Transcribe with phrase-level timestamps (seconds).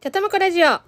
[0.00, 0.78] ちゃともこラジオ。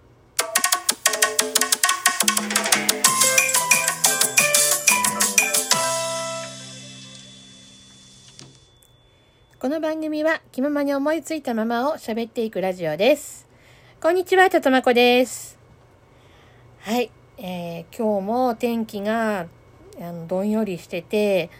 [9.58, 13.48] この番組は気ままに思いついたままを喋っていくラジオです。
[14.00, 15.58] こんにちは、ちゃとまこです。
[16.82, 19.48] はい、えー今日も天気が
[20.00, 21.50] あのどんよりしてて、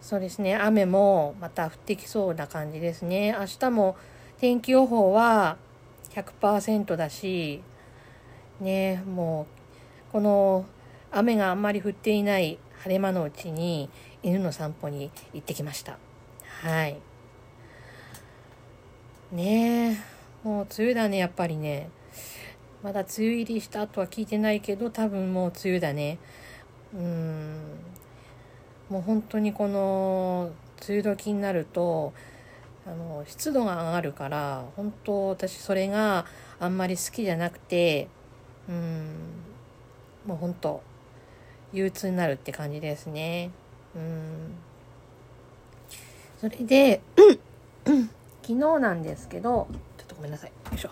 [0.00, 3.34] そうですね、雨もまた降ってきそうな感じですね。
[3.36, 3.96] 明日も
[4.38, 5.56] 天気予報は
[6.14, 7.62] 100%だし、
[8.60, 9.46] ね、も
[10.08, 10.66] う、この
[11.10, 13.90] 雨があんまり降っていない晴れ間のうちに
[14.22, 15.98] 犬の散歩に行ってきました。
[16.62, 16.96] はい。
[19.32, 19.96] ねえ、
[20.42, 21.90] もう梅雨だね、やっぱりね。
[22.82, 26.18] まだ梅雨入りしたとは聞いてないけど、多分もう梅雨だね。
[26.94, 27.60] うん。
[28.88, 30.50] もう本当にこの
[30.88, 32.12] 梅雨時になると、
[32.90, 36.26] あの湿度が上がるから本当私それが
[36.58, 38.08] あんまり好きじゃなくて
[38.68, 39.14] うん
[40.26, 40.82] もう本当
[41.72, 43.50] 憂鬱になるって感じですね。
[43.94, 44.54] うん。
[46.40, 47.00] それで
[47.84, 48.08] 昨
[48.42, 50.50] 日なんですけどちょっとごめんなさい。
[50.50, 50.90] よいしょ。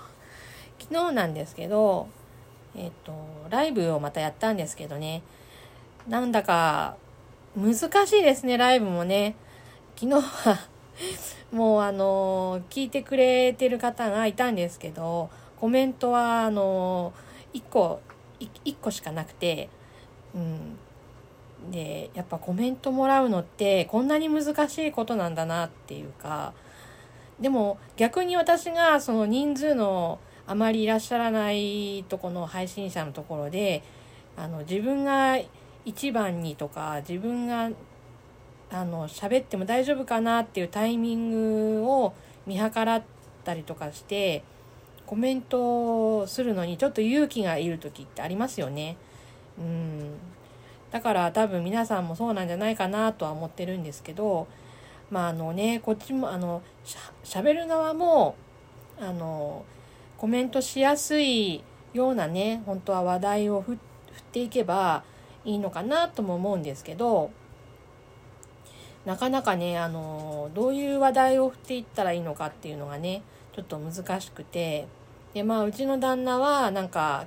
[0.78, 2.08] 昨日なんですけど
[2.76, 3.12] えっ、と
[3.50, 5.22] ライブをまたやったんですけどね。
[6.06, 6.96] なんだか
[7.56, 9.34] 難しいですねライブもね。
[9.96, 10.68] 昨日は
[11.52, 17.12] もうあの聞いてくれてる方がいたんですけどコメントはあの
[17.54, 18.00] 1個
[18.40, 19.68] 1個しかなくて
[20.34, 20.78] うん。
[21.70, 26.54] でやっぱコメントもらうのってこんなに難しいことなんだなっていうか
[27.40, 33.82] でも逆に私がその人数のあまりいらっしゃらないとこの配信者のところで
[34.36, 35.38] あの自分が
[35.84, 37.70] 一番にとか自分が
[38.70, 42.12] あの喋っても大丈夫かなっていうタイミングを
[42.46, 43.02] 見計らっ
[43.44, 44.42] たりとかして
[45.06, 48.96] コメントするのにちょっと勇気がいる時ってありますよね。
[49.58, 50.10] うん
[50.90, 54.46] だから多分皆さんもそうなんじゃないかなとは思ってるんですけど
[55.10, 56.62] まああのねこっちもあの
[57.24, 58.36] しゃべる側も
[59.00, 59.64] あの
[60.16, 61.62] コメントしやすい
[61.92, 63.76] ようなね本当は話題を振っ
[64.32, 65.04] ていけば
[65.44, 67.30] いいのかなとも思うんですけど
[69.08, 73.22] なかなかねあのどういう話題を振っていったらいいのかっていうのがね
[73.56, 74.86] ちょっと難しくて。
[75.32, 77.26] でまあうちの旦那はなんか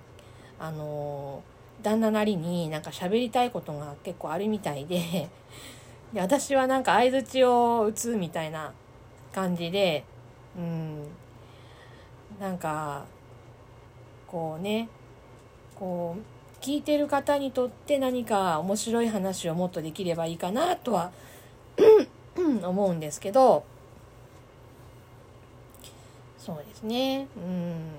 [0.60, 1.44] あの
[1.82, 5.30] 旦那なりになんか喋りたいことが結構あるみたいで。
[6.14, 8.74] で私はなんか相づちを打つみたいな
[9.34, 10.04] 感じで
[10.56, 11.08] うん。
[12.40, 13.06] なんか
[14.28, 14.88] こうね
[15.74, 21.12] こう聞いてる方にとって何か面白い話をもっとできればいいかなとは
[22.64, 23.64] 思うんですけど
[26.42, 27.28] そうですね。
[27.38, 27.92] うん。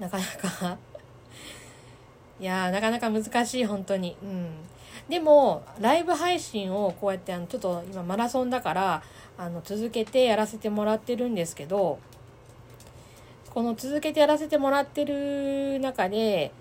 [0.00, 0.78] なかなか。
[2.40, 4.16] いやなかなか難しい本当に。
[4.22, 4.48] うん。
[5.10, 9.02] でもライブ配信をこうやってあのちょっと今マラソンだから
[9.36, 11.98] あの続けてやらせてもらってるんですけど
[13.50, 16.52] この続けてやらせてもらってる中で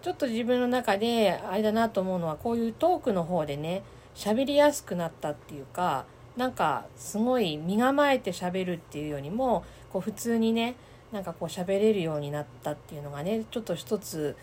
[0.00, 3.82] ちょっと自分の中であれだなと思うのはこういうトークの方でね
[4.14, 10.76] 喋りやすくなったっていうかなんかすごい身構えて喋るっていうよりもこう普通にね
[11.12, 14.36] なんかこう喋れるようになったっていうのがねちょっと一つ、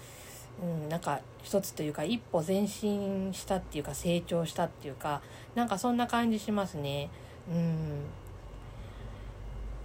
[0.61, 5.21] うん、なんか一つというか一歩前進したっていうか成長したっていうか
[5.53, 7.09] なんかそんな感じしますね。
[7.49, 8.03] うん。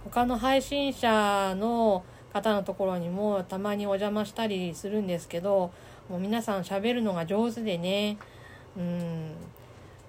[0.05, 5.71] 他の配信者の方のところにもたまにお邪魔したりするんですけど
[6.07, 8.17] もう皆さん喋るのが上手でね。
[8.77, 9.31] うん。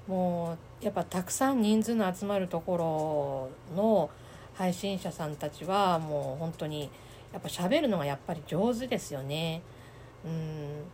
[0.08, 4.10] もうやっぱたくさん人数の集まるところの
[4.54, 6.90] 配信者さんたちはもう本当に
[7.32, 9.60] やっぱ喋るのがやっぱり上手ですよね。
[10.24, 10.84] うん。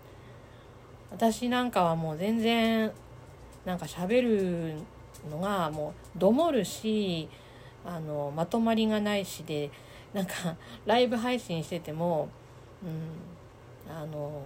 [1.13, 2.91] 私なんかはもう全然
[3.65, 4.75] なんか喋る
[5.31, 7.29] のがもうどもるし
[7.85, 9.71] あのまとまりがないしで
[10.13, 12.29] なんかライブ配信してても、
[12.83, 14.43] うん、あの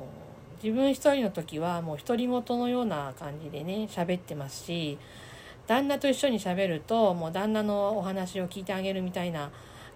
[0.63, 4.99] 自分一人の時はもう独り言のような感じでね喋ってますし
[5.67, 9.51] 旦那と一緒に喋るともう旦那のお話を聞いてあげるみたいな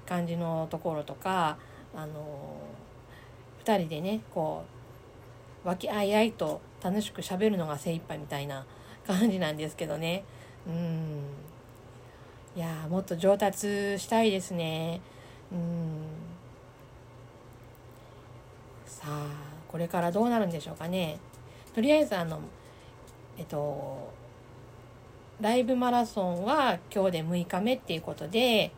[0.07, 1.59] 感じのところとか
[1.95, 2.61] あの
[3.65, 4.65] 2人でねこ
[5.65, 8.67] う和気あいあいと楽しく喋るのが精一杯みたいな
[9.07, 10.25] 感じなんですけどね。
[10.67, 11.23] うん。
[12.55, 15.01] いやもっと上達したいですね。
[15.53, 16.03] うん。
[18.87, 19.62] さあ。
[19.73, 21.19] これからどうなるんでしょうかね。
[21.75, 22.39] とりあえずあの
[23.39, 24.13] えっと
[25.41, 28.71] ライブマラソンは今日で6日目っていうことで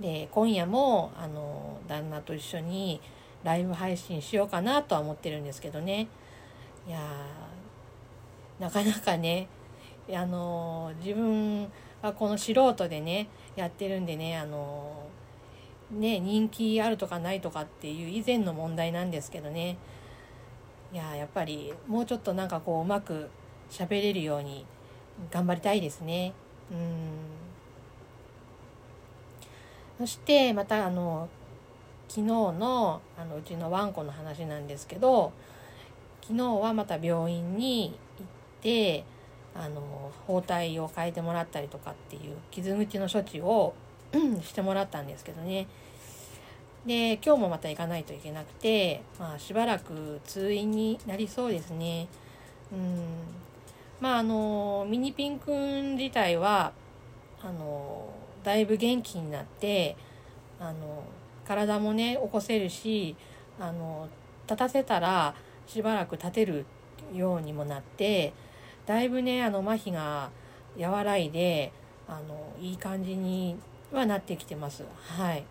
[0.00, 3.00] で今夜もあの旦那と一緒に
[3.44, 6.08] ライブ配信しようかなとは思ってるんですけどね。
[6.88, 6.98] いや
[8.58, 9.48] なかなかね
[10.12, 11.70] あの自分
[12.02, 15.06] はこの素人でねやってるんでねあの
[15.90, 19.78] ね人気あるとかないとかっていう以前の問題なんですけどね。
[20.92, 23.28] いややっぱりもうちょっとなんかこううまく
[23.70, 24.64] 喋れるように
[25.30, 26.32] 頑張りたいですね。
[26.70, 27.36] うん。
[29.98, 31.28] そしてまたあの
[32.08, 35.32] 昨日のあのうちのワンコの話なんですけど
[36.22, 38.26] 昨日はまた病院に行っ
[38.62, 39.04] て
[39.54, 43.74] あの包帯を変えてもらったりとかっていう傷口の処置を
[44.42, 45.66] してもらったんですけどね。
[46.86, 52.06] で今日もまた行かないといけなくて、まあ、しばらく通院になりそうですね。
[52.72, 53.06] うん。
[54.00, 56.72] まああのミニピンくん自体は
[57.42, 58.10] あの
[58.44, 59.96] だいぶ元気になって
[60.60, 61.02] あの
[61.46, 63.16] 体もね起こせるし
[63.58, 64.08] あの
[64.46, 65.34] 立たせたら
[65.66, 66.66] しばらく立てる
[67.12, 68.32] ようにもなって
[68.84, 70.30] だいぶねあの麻痺が
[70.78, 71.72] 和らいで
[72.06, 73.56] あのいい感じに
[73.92, 74.84] はなってきてます。
[75.18, 75.44] はい、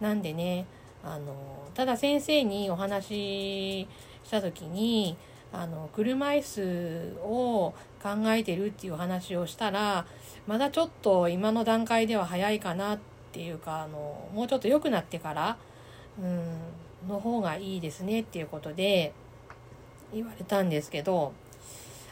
[0.00, 0.66] なんでね
[1.04, 1.34] あの
[1.74, 3.88] ただ先生にお話し
[4.24, 5.16] した時に
[5.52, 10.06] あの車椅子を考えてるっていう話をしたら
[10.46, 12.98] まだちょっと今の段階では早いかなっ
[13.32, 15.56] ていうかあのもうちょっと良くなってから、
[16.20, 16.22] う
[17.06, 19.12] ん、の方がいいですねっていうことで
[20.12, 21.32] 言われたんですけど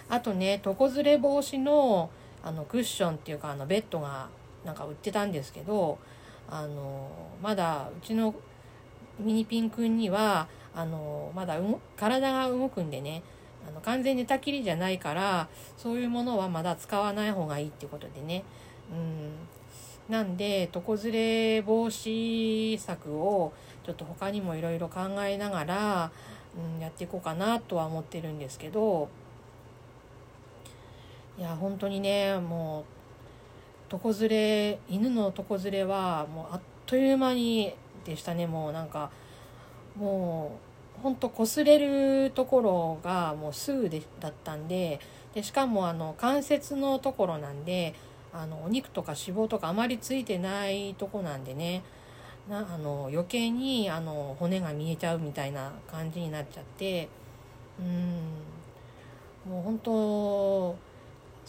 [0.09, 2.11] あとね床ずれ防止の
[2.43, 4.29] あのクッションっていうかあのベッドが
[4.67, 5.99] なんか売ってたんですけど
[6.49, 7.11] あの
[7.43, 8.35] まだうちの
[9.19, 11.59] ミニピンくんにはあのまだ
[11.97, 13.23] 体が動くんでね
[13.67, 18.45] あの完全寝たきりじゃないからそういうものはまだ使わない方がいいってことでね。
[18.93, 19.33] うん。
[20.07, 23.55] なんで床ずれ防止策を
[23.87, 26.13] ちょっと他にもいろいろ考えながら、
[26.55, 29.09] うん、やっていこうかなとは思ってるんですけど。
[31.37, 32.94] いや本当にねもう
[33.95, 37.75] 床ずれ犬の床ずれはもうあっという間に
[38.05, 38.47] でしたね。
[38.47, 39.11] もうなんか
[39.97, 40.59] も
[40.99, 41.79] うほんと擦れ
[42.25, 45.01] るところがもうすぐでだったんで
[45.35, 47.95] でしかもあの関節のところなんで
[48.33, 51.83] あのお肉とか脂肪とかあまりついてないとこなんでね。
[52.49, 57.09] なあの余計にあの骨が見えちゃうみたいな感じになっちゃって。
[57.79, 59.51] うん。
[59.51, 60.77] もう本当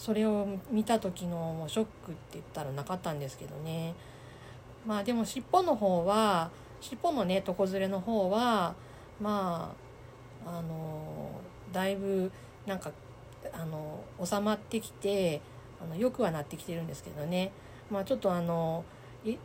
[0.05, 3.95] それを見た時のもうショックって言ったらなかったんですけどね。
[4.85, 8.75] まあでも尻尾の方は尻尾のね床ずれの方は
[9.19, 9.75] ま
[10.45, 11.31] ああの
[11.73, 12.31] だいぶ
[12.67, 12.91] なんか
[13.51, 15.41] あの収まってきて
[15.81, 17.51] あのよくはなってきてるんですけどね。
[17.89, 18.85] まあちょっとあの
[19.25, 19.37] い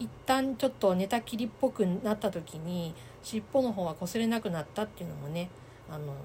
[0.00, 5.50] 一旦ちょっと寝たきりっぽくなった時に尻尾の方は擦れなくなったっていうのもね
[5.88, 6.16] あの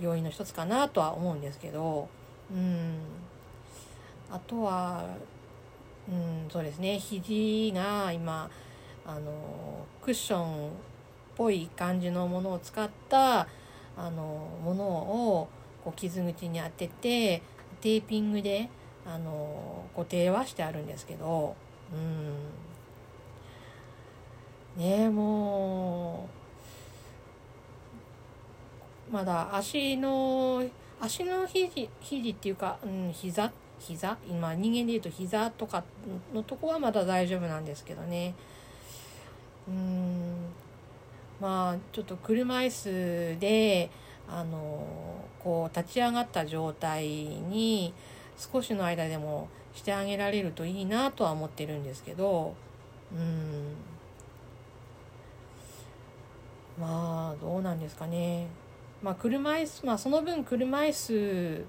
[0.00, 2.08] 要因の一つかなとは思うんですけど。
[2.52, 2.98] うん。
[4.30, 5.04] あとは
[6.08, 6.98] うんそうですね。
[6.98, 8.50] 肘が今
[9.06, 10.70] あのクッションっ
[11.36, 13.40] ぽい感じのものを使った
[13.96, 15.48] あのものを
[15.84, 17.42] こう傷口に当てて
[17.80, 18.68] テーピングで
[19.06, 21.56] あの固定はしてあるんですけど
[21.92, 22.60] うん。
[24.76, 26.28] ねも
[29.10, 30.62] うまだ足の
[31.00, 34.18] 足の肘肘っていうか、うん、膝膝？
[34.28, 35.82] 今人間でいうと膝とか
[36.34, 38.34] のとこはまだ大丈夫なんですけどね。
[39.66, 40.34] うん。
[41.40, 42.70] まあちょっと車椅
[43.34, 43.90] 子で
[44.28, 44.86] あの
[45.42, 47.94] こう立ち上がった状態に
[48.36, 52.54] 少しの間でもしてあげられるといいなとは思ってるんですけど
[53.12, 53.74] うん。
[56.78, 58.46] まあどうなんですかね。
[59.02, 61.64] まあ車椅子まあその分車椅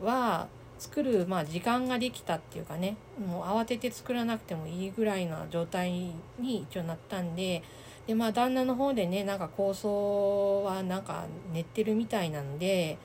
[0.00, 5.90] 子は作る、まあ、時間ができたっていうかねもう慌てて作らなくてもいいぐらいな状態
[6.38, 7.62] に一応なったんで
[8.06, 12.98] でまあ旦那の方でねなんか構想はなんか練ってるみたいなんで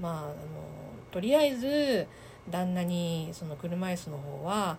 [0.00, 0.34] まああの
[1.12, 2.06] とりあえず
[2.50, 4.76] 旦那にその車椅子の方は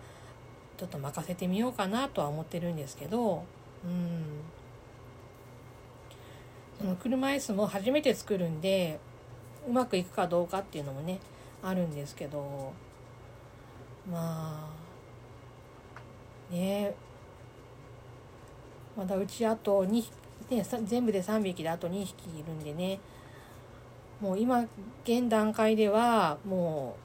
[0.76, 3.44] ちょっと任せてみようかなとは思ってるんですけど
[3.84, 4.22] うん。
[7.02, 8.98] 車椅子も初めて作るんで
[9.66, 11.18] うまくいくかどうかっていうのもね
[11.62, 12.72] あるんですけど
[14.10, 14.68] ま
[16.50, 16.94] あね
[18.96, 20.02] まだうちあと2
[20.48, 23.00] 匹、ね、全部で3匹であと2匹いるんでね
[24.20, 24.64] もう今
[25.04, 26.96] 現段階ではも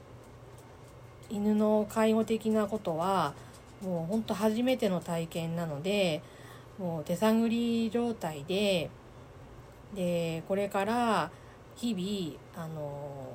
[1.30, 3.34] う犬の介護的なことは
[3.82, 6.22] もうほんと初めての体験なので
[6.78, 8.90] もう手探り状態で
[9.94, 11.30] でこれから
[11.76, 13.32] 日々あの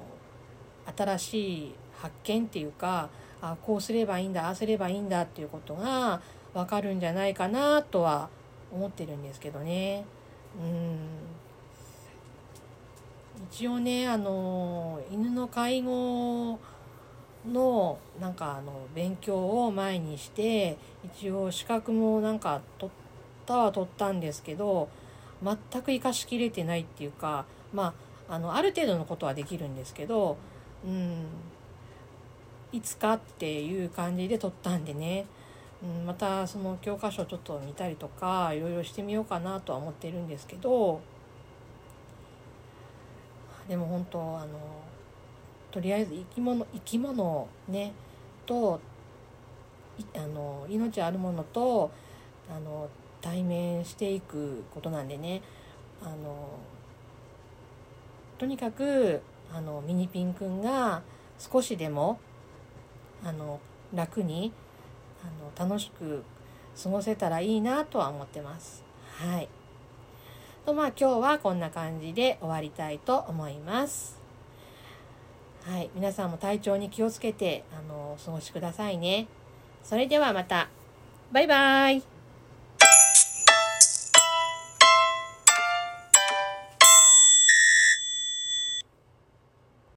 [0.96, 3.10] 新しい発見っていうか
[3.42, 6.22] あこうすればいいんだああすればいいんだっていうことが
[6.54, 8.30] 分かるんじゃないかなとは
[8.72, 10.06] 思ってるんですけどね。
[10.60, 10.98] うん
[13.52, 16.60] 一応ねあの犬の介護
[17.48, 24.90] のなんかあの勉強を前にして一応資格もなんか取ったは取ったんですけど
[25.44, 27.94] 全く活かしきれてないっていうかま
[28.29, 30.38] ああのある程度のことはできるんですけど
[30.86, 31.25] うん
[32.72, 35.25] いつかっていう感じで取ったんでね、
[35.82, 41.00] うん、またその教科書ちょっと見たりとかいろいろしてみようかなとは思ってるんですけど
[43.70, 44.48] でも本当あの
[45.72, 47.94] とりあえず生き物生き物ね
[48.46, 48.79] と
[50.15, 51.91] あの命あるものと
[52.50, 52.89] あの
[53.27, 55.41] 対面していくことなんでね
[56.01, 56.48] あの
[58.38, 59.22] とにかく
[59.53, 61.01] あのミニピンくんが
[61.38, 62.19] 少しでも
[63.25, 63.60] あの
[63.93, 64.53] 楽に
[65.22, 66.24] あの楽しく
[66.81, 68.84] 過ごせたらいいなとは思ってます。
[69.17, 69.50] はい。
[70.65, 74.22] とまあ今日はこんな感じで終わりたいと思います。
[75.65, 75.89] はい。
[75.96, 79.27] 皆さんも体調に気をつけてあのお過ごしくださいね。
[79.84, 80.69] それではまた。
[81.31, 82.16] バイバーイ。